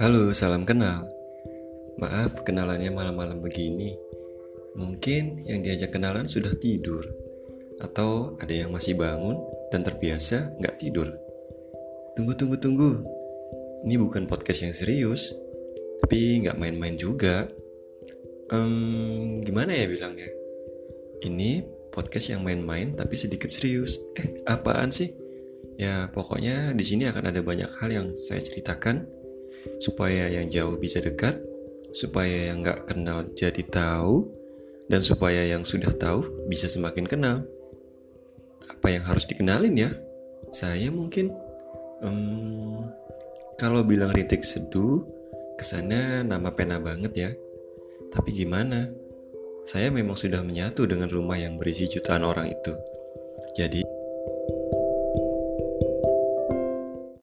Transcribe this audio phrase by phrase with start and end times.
[0.00, 1.04] Halo, salam kenal.
[2.00, 3.92] Maaf kenalannya malam-malam begini.
[4.72, 7.04] Mungkin yang diajak kenalan sudah tidur,
[7.76, 9.36] atau ada yang masih bangun
[9.68, 11.12] dan terbiasa nggak tidur.
[12.16, 13.04] Tunggu, tunggu, tunggu.
[13.84, 15.28] Ini bukan podcast yang serius,
[16.00, 17.52] tapi nggak main-main juga.
[18.48, 20.32] Um, gimana ya bilangnya?
[21.20, 24.00] Ini podcast yang main-main tapi sedikit serius.
[24.16, 25.12] Eh, apaan sih?
[25.76, 29.20] Ya, pokoknya di sini akan ada banyak hal yang saya ceritakan
[29.78, 31.38] supaya yang jauh bisa dekat,
[31.92, 34.26] supaya yang nggak kenal jadi tahu,
[34.88, 37.44] dan supaya yang sudah tahu bisa semakin kenal.
[38.68, 39.90] Apa yang harus dikenalin ya?
[40.52, 41.32] Saya mungkin,
[42.04, 42.86] um,
[43.56, 45.02] kalau bilang rintik seduh,
[45.56, 47.30] ke sana nama pena banget ya.
[48.12, 48.90] Tapi gimana?
[49.62, 52.74] Saya memang sudah menyatu dengan rumah yang berisi jutaan orang itu.
[53.54, 53.86] Jadi,